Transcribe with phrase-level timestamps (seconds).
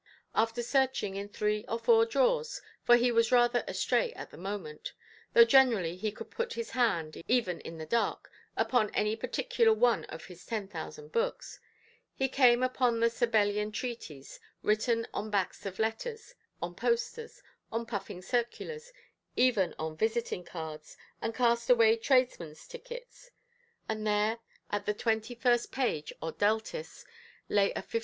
[0.33, 4.93] After searching in three or four drawers—for he was rather astray at the moment,
[5.33, 10.05] though generally he could put his hand, even in the dark, upon any particular one
[10.05, 16.33] of his ten thousand books—he came upon the Sabellian treatise, written on backs of letters,
[16.63, 18.91] on posters, on puffing circulars,
[19.35, 23.29] even on visiting–cards, and cast–away tradesmenʼs tickets;
[23.87, 24.39] and there,
[24.71, 27.05] at the twenty–first page or deltis,
[27.47, 27.99] lay a 50l.